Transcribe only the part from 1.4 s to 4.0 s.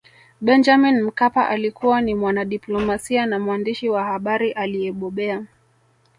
alikuwa ni mwanadiplomasia na mwandishi